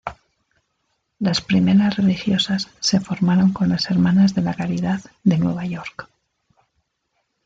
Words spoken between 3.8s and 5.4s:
Hermanas de la Caridad de